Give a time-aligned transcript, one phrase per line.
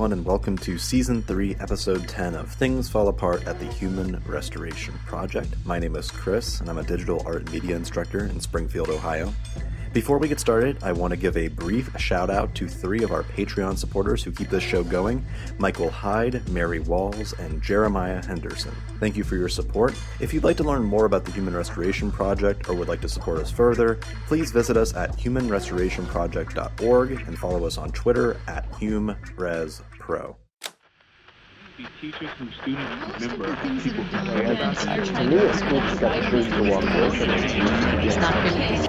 [0.00, 4.18] everyone, and welcome to Season 3, Episode 10 of Things Fall Apart at the Human
[4.24, 5.54] Restoration Project.
[5.66, 9.30] My name is Chris, and I'm a digital art and media instructor in Springfield, Ohio.
[9.92, 13.12] Before we get started, I want to give a brief shout out to three of
[13.12, 15.22] our Patreon supporters who keep this show going
[15.58, 18.74] Michael Hyde, Mary Walls, and Jeremiah Henderson.
[19.00, 19.94] Thank you for your support.
[20.18, 23.08] If you'd like to learn more about the Human Restoration Project or would like to
[23.10, 23.96] support us further,
[24.26, 28.66] please visit us at humanrestorationproject.org and follow us on Twitter at
[30.10, 30.36] HumResPro.
[32.00, 38.16] teachers and students remember people To me, it speaks that truth to walk away It's
[38.16, 38.88] not really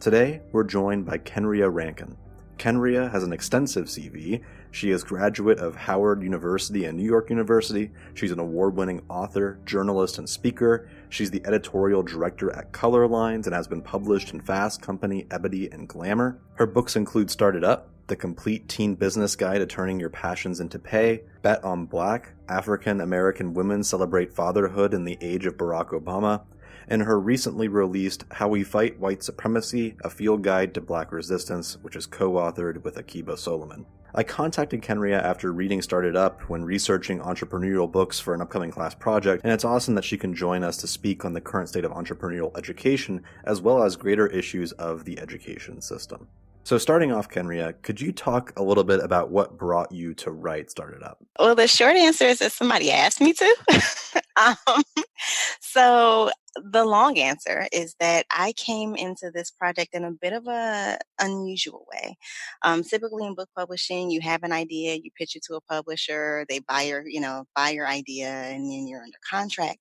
[0.00, 2.18] Today, we're joined by Kenrya Rankin.
[2.58, 4.42] Kenrya has an extensive CV.
[4.74, 7.92] She is graduate of Howard University and New York University.
[8.14, 10.88] She's an award-winning author, journalist, and speaker.
[11.08, 15.68] She's the editorial director at Color Lines and has been published in Fast Company, Ebony,
[15.70, 16.40] and Glamour.
[16.54, 20.58] Her books include Start It Up, The Complete Teen Business Guide to Turning Your Passions
[20.58, 25.90] into Pay, Bet on Black, African American Women Celebrate Fatherhood in the Age of Barack
[25.90, 26.42] Obama,
[26.88, 31.78] and her recently released How We Fight White Supremacy, a field guide to black resistance,
[31.80, 33.86] which is co-authored with Akiba Solomon.
[34.16, 38.70] I contacted Kenrya after reading Start It Up when researching entrepreneurial books for an upcoming
[38.70, 41.68] class project, and it's awesome that she can join us to speak on the current
[41.68, 46.28] state of entrepreneurial education as well as greater issues of the education system.
[46.62, 50.30] So, starting off, Kenrya, could you talk a little bit about what brought you to
[50.30, 51.18] write Start It Up?
[51.40, 53.56] Well, the short answer is that somebody asked me to.
[54.36, 54.82] um,
[55.60, 56.30] so
[56.62, 60.98] the long answer is that I came into this project in a bit of a
[61.20, 62.16] unusual way.
[62.62, 66.44] Um, typically in book publishing, you have an idea, you pitch it to a publisher,
[66.48, 69.78] they buy your, you know, buy your idea, and then you're under contract.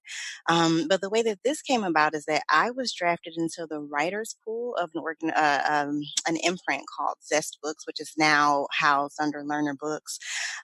[0.49, 3.79] Um, but the way that this came about is that I was drafted into the
[3.79, 8.67] writers pool of an organ, uh, um, an imprint called Zest Books, which is now
[8.71, 10.17] housed under Lerner Books.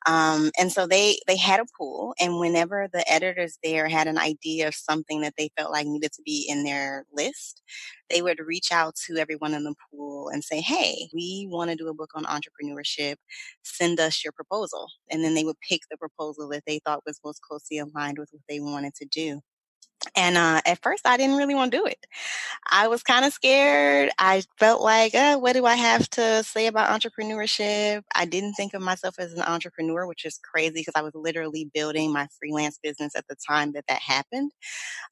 [0.08, 4.18] Um, and so they they had a pool, and whenever the editors there had an
[4.18, 7.62] idea of something that they felt like needed to be in their list,
[8.10, 11.76] they would reach out to everyone in the pool and say, Hey, we want to
[11.76, 13.16] do a book on entrepreneurship.
[13.64, 14.88] Send us your proposal.
[15.10, 18.30] And then they would pick the proposal that they thought was most closely aligned with
[18.32, 19.42] what they wanted to do.
[20.16, 22.06] And uh, at first, I didn't really want to do it.
[22.72, 24.10] I was kind of scared.
[24.18, 28.04] I felt like, uh, what do I have to say about entrepreneurship?
[28.16, 31.70] I didn't think of myself as an entrepreneur, which is crazy because I was literally
[31.74, 34.52] building my freelance business at the time that that happened.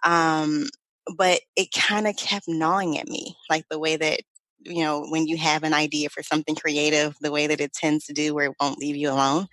[0.03, 0.67] Um,
[1.15, 4.21] but it kind of kept gnawing at me, like the way that
[4.59, 8.05] you know when you have an idea for something creative, the way that it tends
[8.05, 9.47] to do, where it won't leave you alone.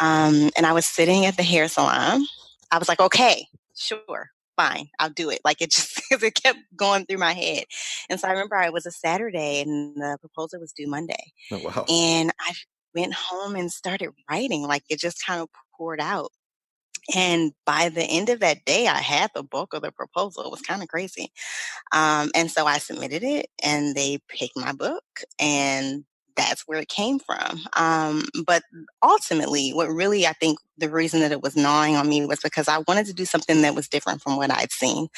[0.00, 2.24] Um, and I was sitting at the hair salon.
[2.70, 3.46] I was like, okay,
[3.76, 5.40] sure, fine, I'll do it.
[5.44, 7.64] Like it just it kept going through my head.
[8.08, 11.32] And so I remember it was a Saturday and the proposal was due Monday.
[11.50, 11.84] Oh, wow.
[11.88, 12.52] And I
[12.94, 14.62] went home and started writing.
[14.62, 16.30] Like it just kind of poured out.
[17.14, 20.44] And by the end of that day, I had the bulk of the proposal.
[20.44, 21.32] It was kind of crazy.
[21.92, 25.02] Um, and so I submitted it and they picked my book
[25.40, 26.04] and
[26.36, 27.60] that's where it came from.
[27.76, 28.62] Um, but
[29.02, 32.68] ultimately, what really I think the reason that it was gnawing on me was because
[32.68, 35.08] I wanted to do something that was different from what I'd seen.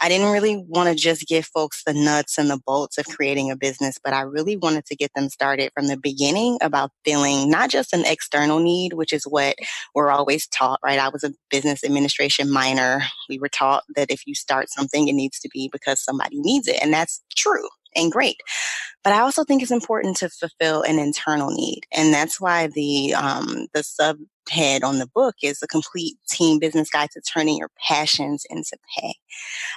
[0.00, 3.50] I didn't really want to just give folks the nuts and the bolts of creating
[3.50, 7.50] a business, but I really wanted to get them started from the beginning about feeling
[7.50, 9.56] not just an external need, which is what
[9.94, 10.98] we're always taught, right?
[10.98, 13.02] I was a business administration minor.
[13.28, 16.68] We were taught that if you start something, it needs to be because somebody needs
[16.68, 16.78] it.
[16.82, 18.36] And that's true and great.
[19.04, 23.14] But I also think it's important to fulfill an internal need, and that's why the
[23.14, 23.82] um, the
[24.52, 28.76] subhead on the book is the complete teen business guide to turning your passions into
[28.96, 29.14] pay.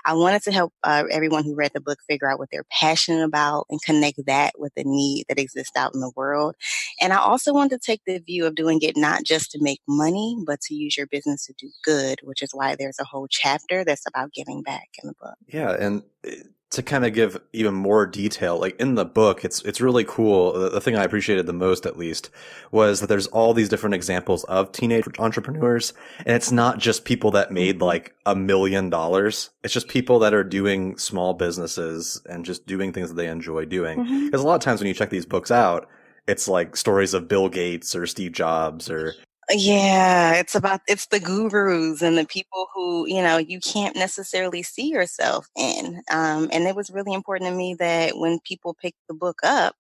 [0.05, 3.23] I wanted to help uh, everyone who read the book figure out what they're passionate
[3.23, 6.55] about and connect that with the need that exists out in the world.
[7.01, 9.81] And I also wanted to take the view of doing it not just to make
[9.87, 13.27] money, but to use your business to do good, which is why there's a whole
[13.29, 15.35] chapter that's about giving back in the book.
[15.47, 16.35] Yeah, and eh,
[16.75, 20.53] to kind of give even more detail, like in the book, it's it's really cool.
[20.53, 22.29] The, the, thing I appreciated the most, at least,
[22.71, 27.31] was that there's all these different examples of teenage entrepreneurs, and it's not just people
[27.31, 29.49] that made like a million dollars.
[29.63, 33.65] It's just people that are doing small businesses and just doing things that they enjoy
[33.65, 34.03] doing.
[34.03, 34.35] Because mm-hmm.
[34.35, 35.89] a lot of times when you check these books out,
[36.27, 39.13] it's like stories of Bill Gates or Steve Jobs or
[39.49, 44.63] yeah, it's about it's the gurus and the people who you know you can't necessarily
[44.63, 46.01] see yourself in.
[46.11, 49.75] Um, and it was really important to me that when people pick the book up,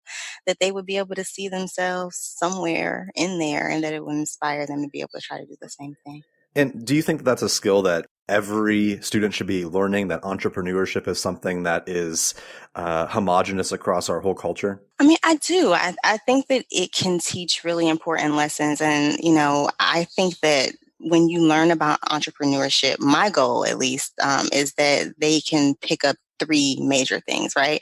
[0.45, 4.15] that they would be able to see themselves somewhere in there, and that it would
[4.15, 6.21] inspire them to be able to try to do the same thing.
[6.55, 10.21] And do you think that that's a skill that every student should be learning that
[10.21, 12.33] entrepreneurship is something that is
[12.75, 14.81] uh, homogenous across our whole culture?
[14.99, 15.73] I mean, I do.
[15.73, 18.81] I, I think that it can teach really important lessons.
[18.81, 24.13] And, you know, I think that when you learn about entrepreneurship, my goal at least
[24.23, 27.81] um, is that they can pick up three major things, right?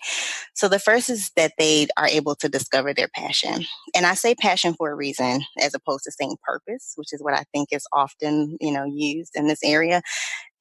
[0.54, 3.66] So the first is that they are able to discover their passion.
[3.96, 7.34] And I say passion for a reason as opposed to saying purpose, which is what
[7.34, 10.02] I think is often, you know, used in this area.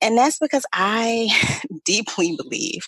[0.00, 1.30] And that's because I
[1.84, 2.86] deeply believe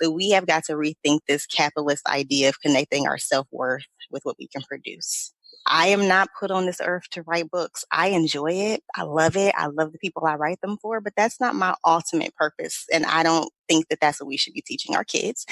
[0.00, 4.36] that we have got to rethink this capitalist idea of connecting our self-worth with what
[4.38, 5.32] we can produce.
[5.66, 7.84] I am not put on this earth to write books.
[7.90, 8.82] I enjoy it.
[8.94, 9.52] I love it.
[9.56, 12.84] I love the people I write them for, but that's not my ultimate purpose.
[12.92, 15.46] And I don't think that that's what we should be teaching our kids.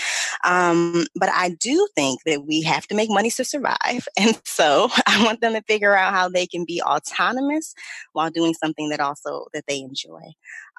[0.44, 4.08] Um, but I do think that we have to make money to survive.
[4.18, 7.74] And so I want them to figure out how they can be autonomous
[8.12, 10.20] while doing something that also that they enjoy.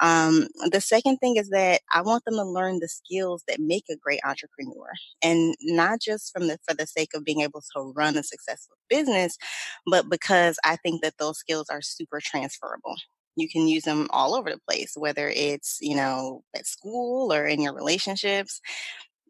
[0.02, 3.86] Um, the second thing is that I want them to learn the skills that make
[3.90, 4.88] a great entrepreneur
[5.22, 8.78] and not just from the, for the sake of being able to run a successful
[8.90, 9.38] business,
[9.86, 12.96] but because I think that those skills are super transferable
[13.36, 17.46] you can use them all over the place, whether it's, you know, at school or
[17.46, 18.62] in your relationships.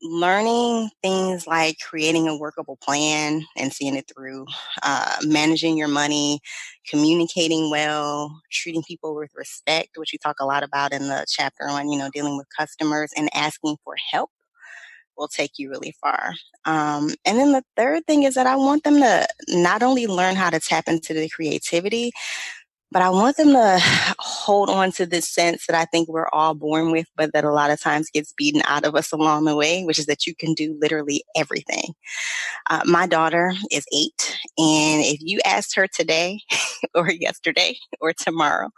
[0.01, 4.45] Learning things like creating a workable plan and seeing it through,
[4.83, 6.41] uh, managing your money,
[6.87, 11.67] communicating well, treating people with respect, which we talk a lot about in the chapter
[11.67, 14.29] on, you know, dealing with customers and asking for help
[15.17, 16.33] will take you really far.
[16.65, 20.35] Um, and then the third thing is that I want them to not only learn
[20.35, 22.11] how to tap into the creativity,
[22.95, 23.77] but I want them to
[24.19, 27.51] hold on to this sense that I think we're all born with, but that a
[27.51, 30.33] lot of times gets beaten out of us along the way, which is that you
[30.33, 31.93] can do literally everything.
[32.69, 36.39] Uh, my daughter is eight, and if you asked her today
[36.95, 38.69] or yesterday or tomorrow,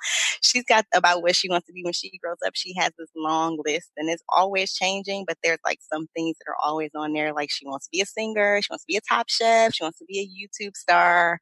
[0.41, 2.53] she's got about what she wants to be when she grows up.
[2.55, 6.49] She has this long list, and it's always changing, but there's like some things that
[6.49, 7.33] are always on there.
[7.33, 9.83] Like she wants to be a singer, she wants to be a top chef, she
[9.83, 11.39] wants to be a YouTube star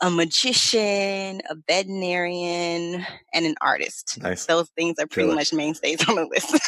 [0.00, 4.18] a magician, a veterinarian, and an artist.
[4.22, 4.46] Nice.
[4.46, 5.36] Those things are pretty Killer.
[5.36, 6.58] much mainstays on the list.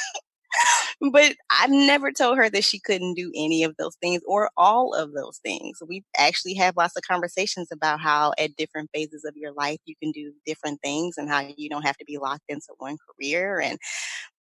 [1.13, 4.95] but I've never told her that she couldn't do any of those things or all
[4.95, 5.79] of those things.
[5.87, 9.95] We actually have lots of conversations about how at different phases of your life you
[10.03, 13.61] can do different things and how you don't have to be locked into one career.
[13.61, 13.79] And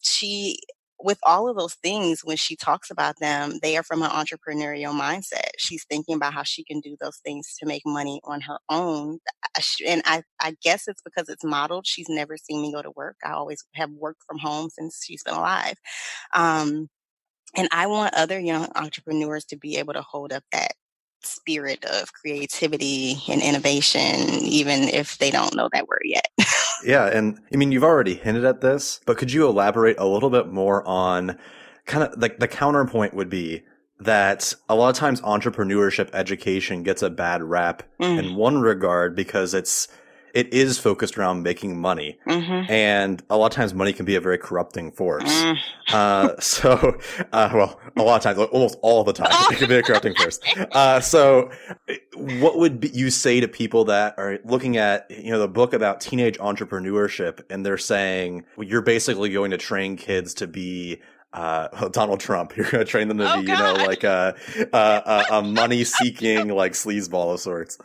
[0.00, 0.58] she
[1.00, 4.98] with all of those things, when she talks about them, they are from an entrepreneurial
[4.98, 5.50] mindset.
[5.58, 9.18] She's thinking about how she can do those things to make money on her own.
[9.86, 11.86] And I, I guess it's because it's modeled.
[11.86, 13.16] She's never seen me go to work.
[13.24, 15.74] I always have worked from home since she's been alive.
[16.34, 16.88] Um,
[17.56, 20.72] and I want other young entrepreneurs to be able to hold up that
[21.22, 26.28] spirit of creativity and innovation, even if they don't know that word yet.
[26.88, 30.30] Yeah, and I mean, you've already hinted at this, but could you elaborate a little
[30.30, 31.36] bit more on
[31.84, 33.62] kind of like the counterpoint would be
[34.00, 38.18] that a lot of times entrepreneurship education gets a bad rap Mm.
[38.18, 39.88] in one regard because it's
[40.34, 42.70] it is focused around making money mm-hmm.
[42.70, 45.56] and a lot of times money can be a very corrupting force Mm.
[45.92, 46.98] uh, so
[47.32, 49.82] uh, well a lot of times like almost all the time it can be a
[49.82, 50.38] corrupting force
[50.72, 51.50] uh, so
[52.16, 55.72] what would be, you say to people that are looking at you know the book
[55.72, 61.00] about teenage entrepreneurship and they're saying well, you're basically going to train kids to be
[61.32, 62.56] uh, Donald Trump.
[62.56, 64.34] You're going to train them to Oh, be, you know, like a,
[64.72, 67.78] a, a, a money seeking, like sleazeball of sorts.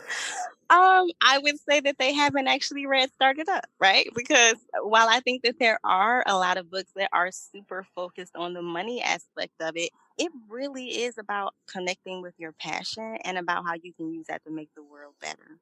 [0.74, 4.10] Um, I would say that they haven't actually read Start It Up, right?
[4.16, 8.36] Because while I think that there are a lot of books that are super focused
[8.36, 13.38] on the money aspect of it, it really is about connecting with your passion and
[13.38, 15.60] about how you can use that to make the world better.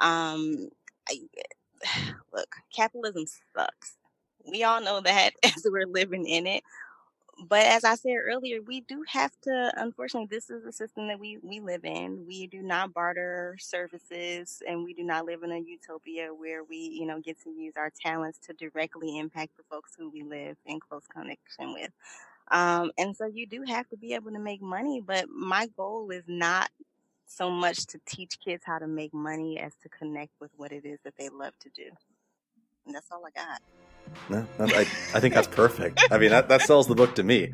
[0.00, 0.70] Um,
[1.10, 1.20] I,
[2.34, 3.96] look, capitalism sucks.
[4.50, 6.62] We all know that as we're living in it.
[7.48, 9.72] But as I said earlier, we do have to.
[9.76, 12.24] Unfortunately, this is the system that we we live in.
[12.26, 16.76] We do not barter services, and we do not live in a utopia where we,
[16.76, 20.56] you know, get to use our talents to directly impact the folks who we live
[20.66, 21.90] in close connection with.
[22.50, 25.00] Um, and so you do have to be able to make money.
[25.00, 26.70] But my goal is not
[27.26, 30.84] so much to teach kids how to make money as to connect with what it
[30.84, 31.90] is that they love to do.
[32.86, 33.60] And that's all I got.
[34.30, 34.80] No, I,
[35.14, 36.02] I think that's perfect.
[36.10, 37.52] I mean, that, that sells the book to me.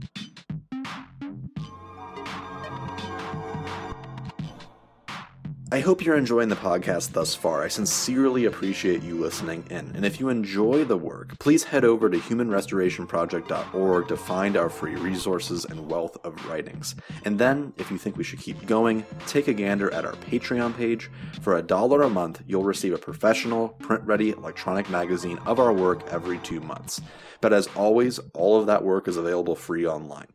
[5.72, 7.62] I hope you're enjoying the podcast thus far.
[7.62, 9.92] I sincerely appreciate you listening in.
[9.94, 14.96] And if you enjoy the work, please head over to humanrestorationproject.org to find our free
[14.96, 16.96] resources and wealth of writings.
[17.24, 20.76] And then, if you think we should keep going, take a gander at our Patreon
[20.76, 21.08] page.
[21.40, 25.72] For a dollar a month, you'll receive a professional, print ready electronic magazine of our
[25.72, 27.00] work every two months.
[27.40, 30.26] But as always, all of that work is available free online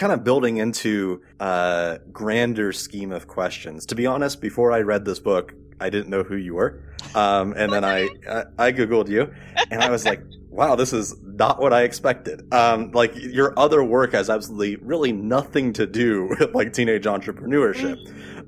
[0.00, 3.84] kind of building into a grander scheme of questions.
[3.86, 6.82] To be honest, before I read this book, I didn't know who you were,
[7.14, 9.32] um, and then I, I, I googled you,
[9.70, 13.84] and I was like, "Wow, this is not what I expected." Um, like your other
[13.84, 17.98] work has absolutely really nothing to do with like teenage entrepreneurship.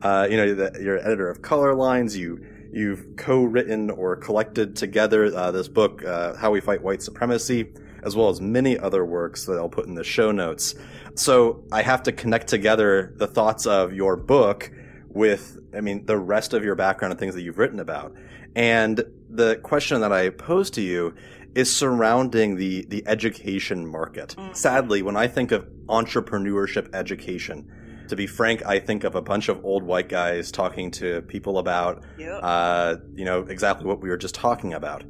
[0.03, 2.17] Uh, you know, the, you're editor of Color Lines.
[2.17, 7.73] You you've co-written or collected together uh, this book, uh, "How We Fight White Supremacy."
[8.03, 10.75] As well as many other works that I'll put in the show notes.
[11.15, 14.71] So I have to connect together the thoughts of your book
[15.09, 18.15] with, I mean, the rest of your background and things that you've written about.
[18.55, 21.15] And the question that I pose to you
[21.55, 24.35] is surrounding the, the education market.
[24.39, 24.55] Mm-hmm.
[24.55, 27.71] Sadly, when I think of entrepreneurship education,
[28.09, 31.59] to be frank, I think of a bunch of old white guys talking to people
[31.59, 32.41] about, yep.
[32.43, 35.05] uh, you know, exactly what we were just talking about.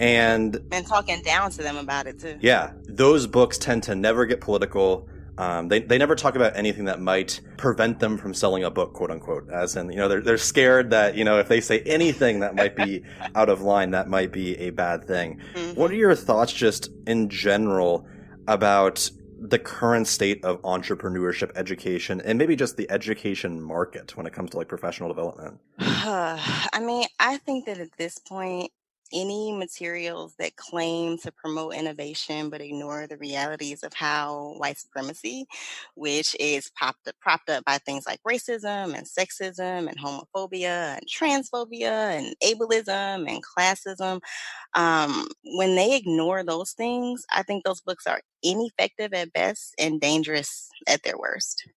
[0.00, 2.38] And, and talking down to them about it too.
[2.40, 2.72] Yeah.
[2.84, 5.08] Those books tend to never get political.
[5.38, 8.94] Um, they, they never talk about anything that might prevent them from selling a book,
[8.94, 9.50] quote unquote.
[9.50, 12.54] As in, you know, they're, they're scared that, you know, if they say anything that
[12.54, 13.02] might be
[13.34, 15.40] out of line, that might be a bad thing.
[15.54, 15.78] Mm-hmm.
[15.78, 18.06] What are your thoughts just in general
[18.48, 24.32] about the current state of entrepreneurship education and maybe just the education market when it
[24.32, 25.60] comes to like professional development?
[25.78, 28.72] I mean, I think that at this point,
[29.12, 35.46] any materials that claim to promote innovation but ignore the realities of how white supremacy,
[35.94, 41.06] which is popped up, propped up by things like racism and sexism and homophobia and
[41.08, 44.20] transphobia and ableism and classism,
[44.74, 50.00] um, when they ignore those things, I think those books are ineffective at best and
[50.00, 51.68] dangerous at their worst.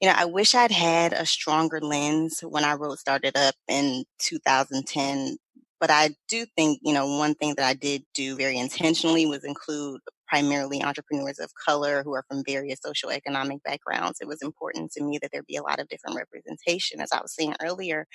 [0.00, 3.54] You know, I wish I'd had a stronger lens when I wrote Start It Up
[3.68, 5.36] in 2010
[5.82, 9.42] but I do think, you know, one thing that I did do very intentionally was
[9.42, 14.20] include primarily entrepreneurs of color who are from various socioeconomic backgrounds.
[14.20, 17.20] It was important to me that there be a lot of different representation, as I
[17.20, 18.06] was saying earlier.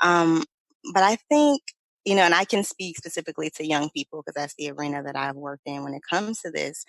[0.00, 0.44] Um,
[0.94, 1.60] but I think,
[2.06, 5.14] you know, and I can speak specifically to young people because that's the arena that
[5.14, 6.86] I've worked in when it comes to this.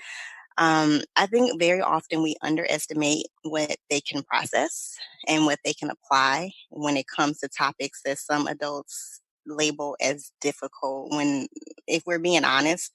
[0.57, 4.95] Um, I think very often we underestimate what they can process
[5.27, 10.31] and what they can apply when it comes to topics that some adults label as
[10.41, 11.47] difficult when
[11.87, 12.91] if we're being honest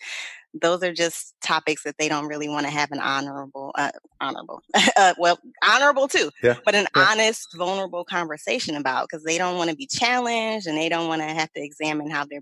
[0.61, 4.63] those are just topics that they don't really want to have an honorable uh, honorable
[4.97, 6.55] uh, well honorable too yeah.
[6.65, 7.07] but an yeah.
[7.11, 11.23] honest vulnerable conversation about because they don't want to be challenged and they don't want
[11.23, 12.41] to have to examine how their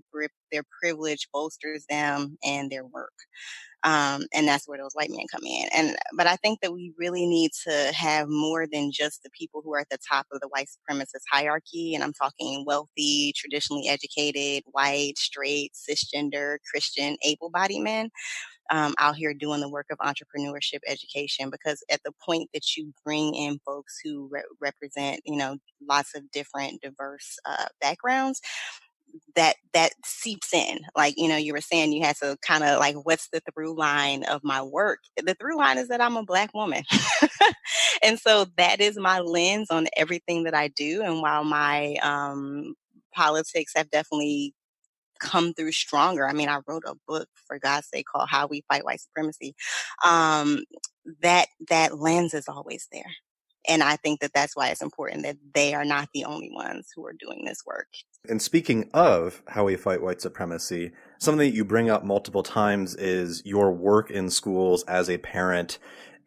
[0.51, 3.13] their privilege bolsters them and their work
[3.83, 5.67] um, and that's where those white men come in.
[5.73, 9.61] And but I think that we really need to have more than just the people
[9.63, 11.93] who are at the top of the white supremacist hierarchy.
[11.93, 18.06] And I'm talking wealthy, traditionally educated, white, straight, cisgender, Christian, able-bodied men.
[18.71, 22.93] Um, out here doing the work of entrepreneurship education because at the point that you
[23.05, 25.57] bring in folks who re- represent you know
[25.89, 28.41] lots of different diverse uh, backgrounds
[29.35, 30.79] that that seeps in.
[30.95, 33.77] Like you know you were saying you had to kind of like what's the through
[33.77, 34.99] line of my work?
[35.23, 36.83] The through line is that i'm a black woman.
[38.03, 42.75] And so that is my lens on everything that i do and while my um,
[43.13, 44.53] politics have definitely
[45.19, 48.63] come through stronger i mean i wrote a book for god's sake called how we
[48.67, 49.55] fight white supremacy
[50.05, 50.63] um,
[51.21, 53.11] that that lens is always there
[53.67, 56.87] and I think that that's why it's important that they are not the only ones
[56.95, 57.87] who are doing this work.
[58.29, 62.95] And speaking of how we fight white supremacy, something that you bring up multiple times
[62.95, 65.79] is your work in schools as a parent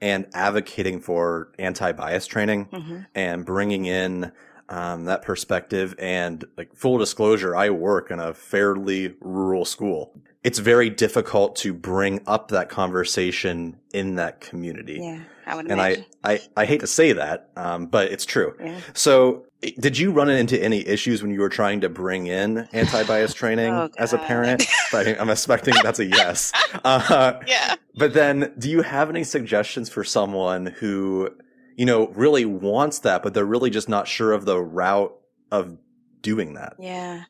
[0.03, 3.01] and advocating for anti-bias training mm-hmm.
[3.15, 4.33] and bringing in
[4.71, 5.95] um, that perspective.
[5.99, 10.13] And like full disclosure, I work in a fairly rural school.
[10.43, 14.99] It's very difficult to bring up that conversation in that community.
[15.03, 18.55] Yeah, I would and I, I, I hate to say that, um, but it's true.
[18.59, 18.81] Yeah.
[18.95, 19.45] So
[19.79, 23.67] did you run into any issues when you were trying to bring in anti-bias training
[23.75, 24.65] oh, as a parent?
[24.95, 26.53] I'm expecting that's a yes.
[26.85, 27.75] Uh, yeah.
[27.97, 31.31] But then do you have any suggestions for someone who
[31.77, 35.15] you know, really wants that, but they're really just not sure of the route
[35.51, 35.79] of
[36.21, 36.75] doing that.
[36.79, 37.25] Yeah.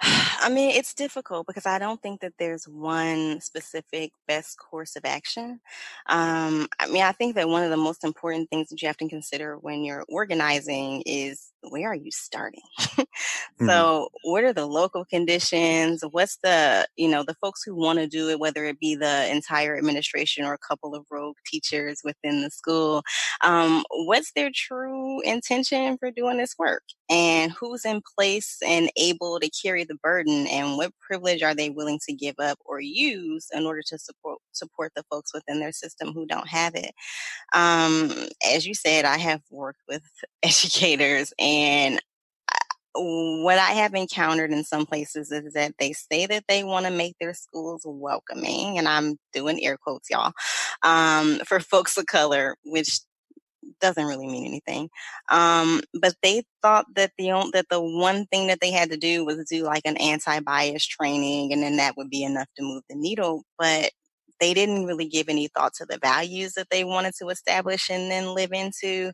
[0.02, 5.04] I mean, it's difficult because I don't think that there's one specific best course of
[5.04, 5.60] action.
[6.08, 8.96] Um, I mean, I think that one of the most important things that you have
[8.98, 12.62] to consider when you're organizing is where are you starting?
[13.60, 13.86] Mhm.
[13.86, 16.02] so, what are the local conditions?
[16.10, 19.30] What's the, you know, the folks who want to do it, whether it be the
[19.30, 23.02] entire administration or a couple of rogue teachers within the school?
[23.42, 26.82] Um, what's their true intention for doing this work?
[27.10, 30.46] And who's in place and able to carry the burden?
[30.46, 34.38] And what privilege are they willing to give up or use in order to support
[34.52, 36.92] support the folks within their system who don't have it?
[37.52, 38.10] Um,
[38.46, 40.04] as you said, I have worked with
[40.42, 41.49] educators, and
[42.94, 46.92] what I have encountered in some places is that they say that they want to
[46.92, 50.32] make their schools welcoming, and I'm doing air quotes, y'all,
[50.82, 53.00] um, for folks of color, which
[53.80, 54.88] doesn't really mean anything.
[55.30, 59.24] Um, but they thought that the that the one thing that they had to do
[59.24, 62.96] was do like an anti-bias training, and then that would be enough to move the
[62.96, 63.44] needle.
[63.58, 63.92] But
[64.40, 68.10] they didn't really give any thought to the values that they wanted to establish and
[68.10, 69.12] then live into.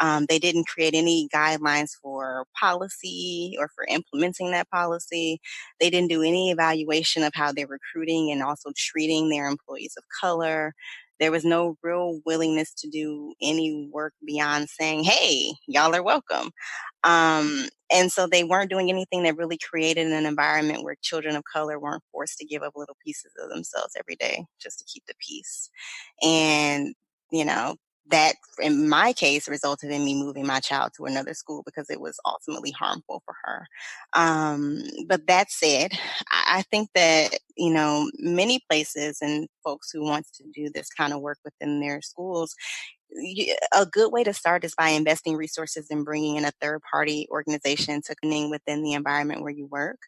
[0.00, 5.40] Um, they didn't create any guidelines for policy or for implementing that policy.
[5.80, 10.04] They didn't do any evaluation of how they're recruiting and also treating their employees of
[10.20, 10.74] color.
[11.20, 16.50] There was no real willingness to do any work beyond saying, hey, y'all are welcome.
[17.04, 21.44] Um, and so they weren't doing anything that really created an environment where children of
[21.52, 25.04] color weren't forced to give up little pieces of themselves every day just to keep
[25.06, 25.70] the peace.
[26.22, 26.94] And,
[27.32, 27.76] you know,
[28.10, 32.00] that in my case resulted in me moving my child to another school because it
[32.00, 33.66] was ultimately harmful for her.
[34.14, 35.92] Um, but that said,
[36.30, 41.12] I, think that, you know, many places and folks who want to do this kind
[41.12, 42.54] of work within their schools
[43.74, 47.26] a good way to start is by investing resources and bringing in a third party
[47.30, 49.98] organization to connect within the environment where you work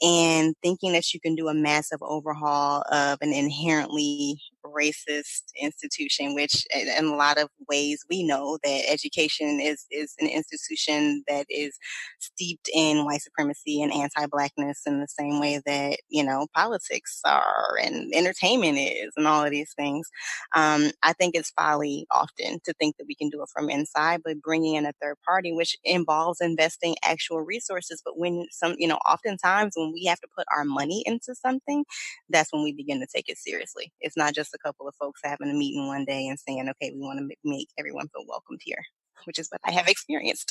[0.00, 4.40] and thinking that you can do a massive overhaul of an inherently
[4.74, 10.14] racist institution which in in a lot of ways we know that education is is
[10.20, 11.78] an institution that is
[12.18, 17.76] steeped in white supremacy and anti-blackness in the same way that you know politics are
[17.82, 20.08] and entertainment is and all of these things
[20.54, 24.22] um, I think it's folly often to think that we can do it from inside,
[24.24, 28.02] but bringing in a third party, which involves investing actual resources.
[28.04, 31.84] But when some, you know, oftentimes when we have to put our money into something,
[32.28, 33.92] that's when we begin to take it seriously.
[34.00, 36.92] It's not just a couple of folks having a meeting one day and saying, okay,
[36.94, 38.82] we want to make everyone feel welcomed here,
[39.24, 40.50] which is what I have experienced.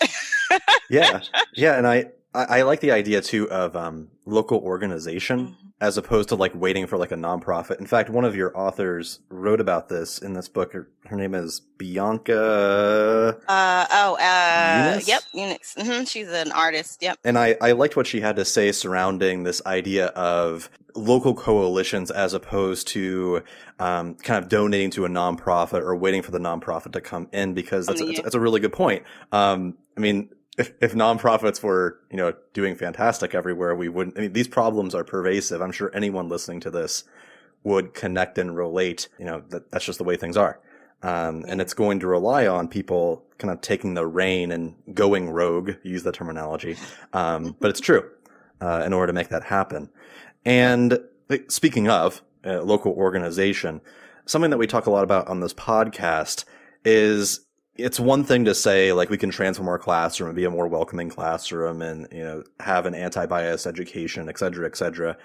[0.90, 1.22] Yeah,
[1.54, 5.56] yeah, and I, I I like the idea too of um, local organization Mhm.
[5.82, 7.80] as opposed to like waiting for like a nonprofit.
[7.80, 10.74] In fact, one of your authors wrote about this in this book.
[10.74, 15.08] Her, her name is Bianca, Uh, oh, uh, Eunice?
[15.08, 15.76] yep, Eunice.
[15.78, 17.02] hmm She's an artist.
[17.02, 17.20] Yep.
[17.24, 22.10] and I I liked what she had to say surrounding this idea of local coalitions
[22.10, 23.42] as opposed to
[23.80, 27.54] um, kind of donating to a nonprofit or waiting for the nonprofit to come in
[27.54, 28.24] because that's, to that's, you.
[28.24, 29.04] that's a really good point.
[29.34, 34.22] Um, I mean, if, if nonprofits were, you know, doing fantastic everywhere, we wouldn't, I
[34.22, 35.62] mean, these problems are pervasive.
[35.62, 37.04] I'm sure anyone listening to this
[37.64, 39.10] would connect and relate.
[39.20, 40.60] You know, that, that's just the way things are.
[41.04, 45.30] Um, and it's going to rely on people kind of taking the reign and going
[45.30, 46.78] rogue, use the terminology.
[47.14, 48.10] Um, but it's true,
[48.62, 49.90] uh, in order to make that happen.
[50.46, 51.00] And
[51.48, 53.82] speaking of uh, local organization,
[54.26, 56.46] something that we talk a lot about on this podcast
[56.84, 57.42] is
[57.78, 60.68] it's one thing to say like we can transform our classroom and be a more
[60.68, 65.18] welcoming classroom and you know have an anti-bias education et cetera et cetera.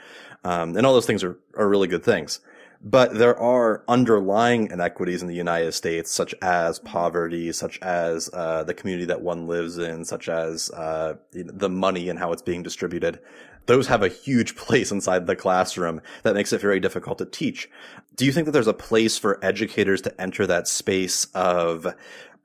[0.43, 2.41] Um, and all those things are, are really good things.
[2.83, 8.65] But there are underlying inequities in the united states such as poverty such as uh,
[8.65, 12.63] the community that one lives in such as uh, the money and how it's being
[12.63, 13.21] distributed.
[13.67, 17.71] Those have a huge place inside the classroom that makes it very difficult to teach.
[18.17, 21.87] Do you think that there's a place for educators to enter that space of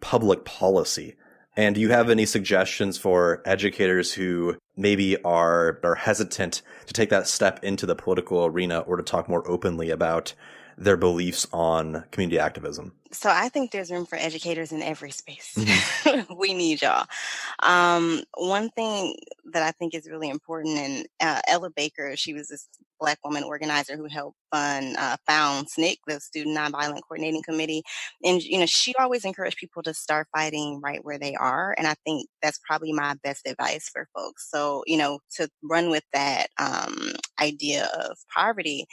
[0.06, 1.16] public policy.
[1.58, 7.10] And do you have any suggestions for educators who maybe are are hesitant to take
[7.10, 10.36] that step into the political arena or to talk more openly about
[10.78, 12.94] their beliefs on community activism?
[13.12, 15.54] So I think there's room for educators in every space.
[15.58, 16.34] Mm-hmm.
[16.38, 17.06] we need y'all.
[17.64, 19.16] Um, one thing
[19.54, 22.68] that I think is really important, and uh, Ella Baker, she was this
[23.00, 27.84] Black woman organizer who helped fund uh, found SNCC, the Student Nonviolent Coordinating Committee,
[28.24, 31.88] and you know she always encouraged people to start fighting right where they are, and
[31.88, 34.50] I think that's probably my best advice for folks.
[34.50, 38.88] So you know to run with that um, idea of poverty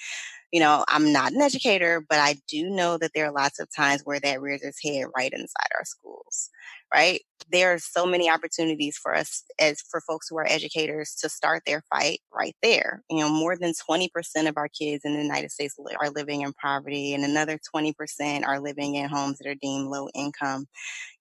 [0.52, 3.68] you know, I'm not an educator, but I do know that there are lots of
[3.74, 6.50] times where that rears its head right inside our schools,
[6.92, 7.20] right?
[7.50, 11.62] There are so many opportunities for us as for folks who are educators to start
[11.66, 13.02] their fight right there.
[13.10, 16.52] You know, more than 20% of our kids in the United States are living in
[16.54, 20.66] poverty and another 20% are living in homes that are deemed low income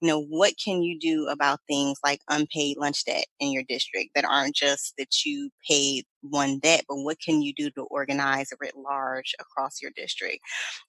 [0.01, 4.11] you know, what can you do about things like unpaid lunch debt in your district
[4.15, 8.49] that aren't just that you paid one debt, but what can you do to organize
[8.59, 10.39] writ large across your district?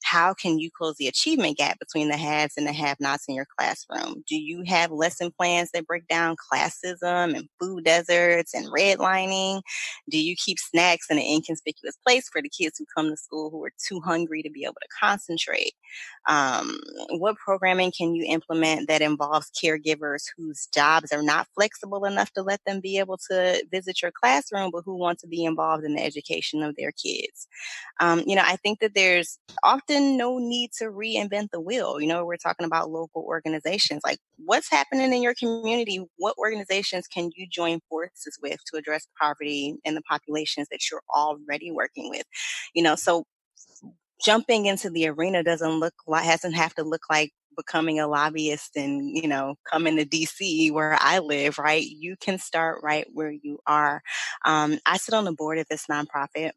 [0.05, 3.35] How can you close the achievement gap between the haves and the have nots in
[3.35, 4.25] your classroom?
[4.29, 9.63] Do you have lesson plans that break down classism and food deserts and redlining?
[10.11, 13.51] Do you keep snacks in an inconspicuous place for the kids who come to school
[13.51, 15.75] who are too hungry to be able to concentrate?
[16.29, 16.79] Um,
[17.11, 22.43] what programming can you implement that involves caregivers whose jobs are not flexible enough to
[22.43, 25.95] let them be able to visit your classroom, but who want to be involved in
[25.95, 27.49] the education of their kids?
[28.01, 32.01] Um, you know, I think that there's often no need to reinvent the wheel.
[32.01, 34.03] You know, we're talking about local organizations.
[34.05, 34.19] Like,
[34.63, 36.05] what's happening in your community?
[36.19, 41.03] What organizations can you join forces with to address poverty in the populations that you're
[41.13, 42.23] already working with?
[42.73, 43.25] You know, so
[44.25, 48.77] jumping into the arena doesn't look like hasn't have to look like becoming a lobbyist
[48.77, 53.31] and you know coming to dc where i live right you can start right where
[53.31, 54.01] you are
[54.47, 56.53] um, i sit on the board of this nonprofit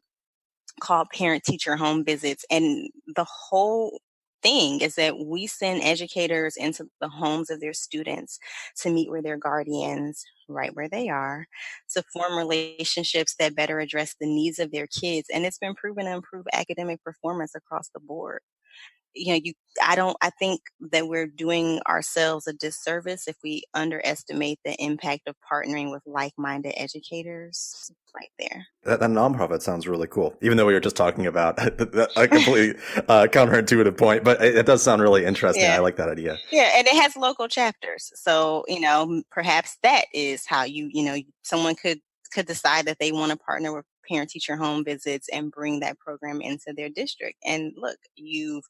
[0.80, 3.98] called parent teacher home visits and the whole
[4.46, 8.38] thing is that we send educators into the homes of their students
[8.76, 11.46] to meet with their guardians right where they are
[11.90, 16.04] to form relationships that better address the needs of their kids and it's been proven
[16.04, 18.40] to improve academic performance across the board
[19.16, 19.52] you know you
[19.82, 20.60] i don't i think
[20.92, 26.72] that we're doing ourselves a disservice if we underestimate the impact of partnering with like-minded
[26.76, 28.66] educators right there.
[28.84, 31.58] That, that nonprofit sounds really cool even though we were just talking about
[32.16, 35.64] a completely uh, counterintuitive point but it, it, does sound really interesting.
[35.64, 35.76] Yeah.
[35.76, 36.38] i like that idea.
[36.50, 41.04] Yeah and it has local chapters so you know perhaps that is how you you
[41.04, 42.00] know someone could
[42.32, 45.98] could decide that they want to partner with parent teacher home visits and bring that
[45.98, 47.38] program into their district.
[47.44, 48.64] And look, you've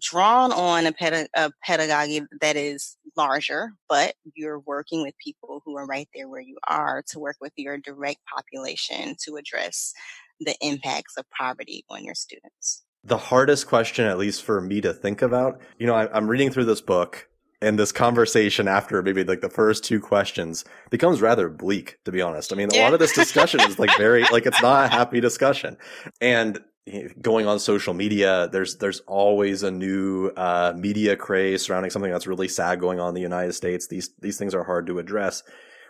[0.00, 5.76] drawn on a, ped- a, pedagogy that is larger, but you're working with people who
[5.76, 9.92] are right there where you are to work with your direct population to address
[10.40, 12.84] the impacts of poverty on your students.
[13.04, 16.50] The hardest question, at least for me to think about, you know, I, I'm reading
[16.50, 17.28] through this book
[17.66, 22.22] and this conversation after maybe like the first two questions becomes rather bleak to be
[22.22, 22.52] honest.
[22.52, 25.20] I mean a lot of this discussion is like very like it's not a happy
[25.20, 25.76] discussion.
[26.20, 26.60] And
[27.20, 32.28] going on social media there's there's always a new uh, media craze surrounding something that's
[32.28, 33.88] really sad going on in the united states.
[33.88, 35.42] These these things are hard to address.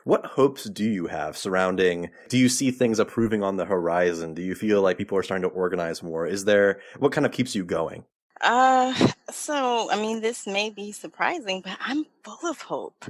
[0.04, 4.32] What hopes do you have surrounding do you see things improving on the horizon?
[4.32, 6.26] Do you feel like people are starting to organize more?
[6.26, 8.04] Is there what kind of keeps you going
[8.40, 8.94] uh,
[9.30, 13.04] so I mean, this may be surprising, but I'm full of hope.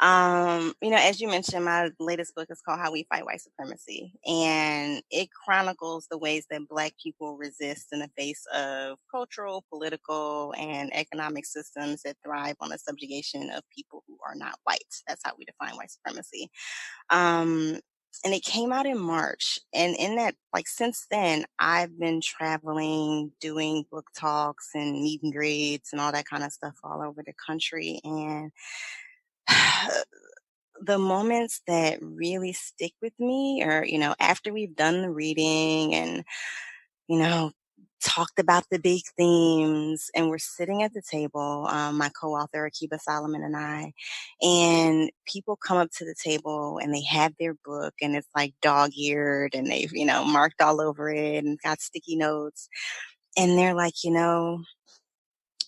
[0.00, 3.42] Um, you know, as you mentioned, my latest book is called How We Fight White
[3.42, 9.64] Supremacy, and it chronicles the ways that Black people resist in the face of cultural,
[9.70, 14.80] political, and economic systems that thrive on the subjugation of people who are not white.
[15.06, 16.50] That's how we define white supremacy.
[17.10, 17.80] Um,
[18.24, 19.58] and it came out in March.
[19.72, 25.32] And in that, like since then, I've been traveling, doing book talks and meet and
[25.32, 28.00] greets and all that kind of stuff all over the country.
[28.04, 28.52] And
[30.82, 35.94] the moments that really stick with me are, you know, after we've done the reading
[35.94, 36.24] and,
[37.08, 37.52] you know,
[38.02, 42.98] talked about the big themes and we're sitting at the table um, my co-author akiba
[42.98, 43.92] solomon and i
[44.42, 48.54] and people come up to the table and they have their book and it's like
[48.62, 52.68] dog-eared and they've you know marked all over it and got sticky notes
[53.36, 54.62] and they're like you know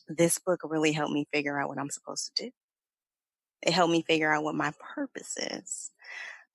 [0.08, 2.50] this book really helped me figure out what i'm supposed to do.
[3.62, 5.90] It helped me figure out what my purpose is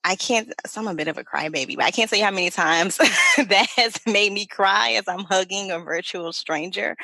[0.08, 2.50] I can't, so I'm a bit of a crybaby, but I can't say how many
[2.50, 2.98] times
[3.38, 6.96] that has made me cry as I'm hugging a virtual stranger,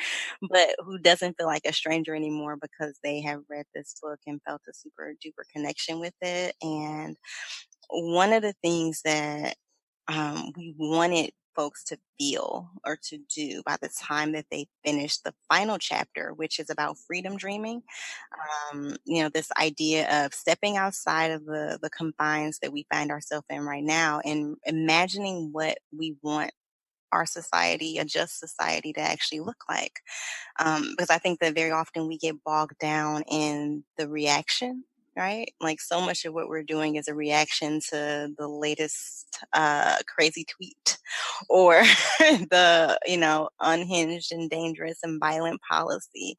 [0.50, 4.40] but who doesn't feel like a stranger anymore because they have read this book and
[4.46, 6.54] felt a super duper connection with it.
[6.62, 7.16] And
[7.90, 9.56] one of the things that
[10.08, 15.18] um, we wanted folks to feel or to do by the time that they finish
[15.18, 17.82] the final chapter, which is about freedom dreaming.
[18.72, 23.10] Um, you know, this idea of stepping outside of the, the confines that we find
[23.10, 26.52] ourselves in right now and imagining what we want
[27.12, 30.00] our society, a just society, to actually look like.
[30.58, 34.84] Um, because I think that very often we get bogged down in the reaction
[35.16, 35.52] right?
[35.60, 40.44] Like so much of what we're doing is a reaction to the latest uh, crazy
[40.44, 40.98] tweet
[41.48, 41.82] or
[42.20, 46.36] the, you know, unhinged and dangerous and violent policy.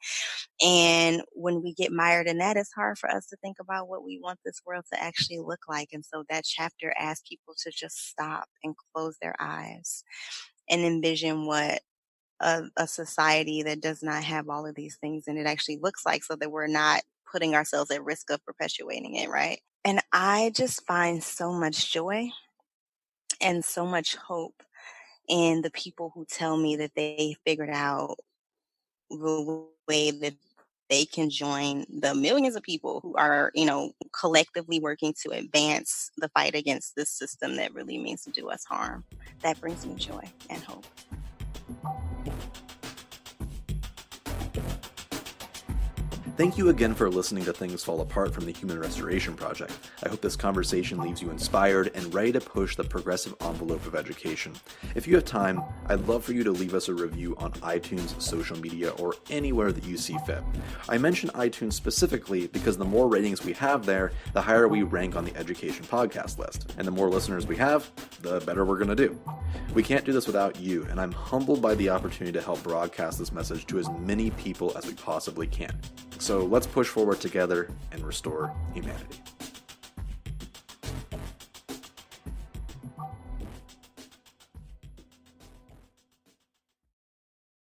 [0.63, 4.03] And when we get mired in that, it's hard for us to think about what
[4.05, 5.89] we want this world to actually look like.
[5.93, 10.03] And so that chapter asks people to just stop and close their eyes
[10.69, 11.81] and envision what
[12.41, 16.05] a, a society that does not have all of these things and it actually looks
[16.05, 19.59] like so that we're not putting ourselves at risk of perpetuating it, right?
[19.83, 22.29] And I just find so much joy
[23.41, 24.63] and so much hope
[25.27, 28.17] in the people who tell me that they figured out
[29.09, 30.33] the way that
[30.89, 36.11] they can join the millions of people who are, you know, collectively working to advance
[36.17, 39.03] the fight against this system that really means to do us harm.
[39.41, 40.85] That brings me joy and hope.
[46.37, 49.71] Thank you again for listening to Things Fall Apart from the Human Restoration Project.
[50.03, 53.95] I hope this conversation leaves you inspired and ready to push the progressive envelope of
[53.95, 54.51] education.
[54.95, 58.21] If you have time, I'd love for you to leave us a review on iTunes,
[58.21, 60.43] social media, or anywhere that you see fit.
[60.89, 65.15] I mention iTunes specifically because the more ratings we have there, the higher we rank
[65.15, 66.73] on the education podcast list.
[66.77, 67.89] And the more listeners we have,
[68.21, 69.17] the better we're going to do.
[69.73, 73.19] We can't do this without you, and I'm humbled by the opportunity to help broadcast
[73.19, 75.79] this message to as many people as we possibly can.
[76.25, 79.19] So let's push forward together and restore humanity.